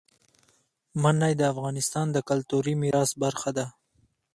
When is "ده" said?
3.57-3.65